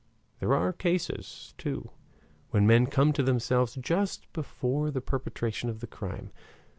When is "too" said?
1.59-1.91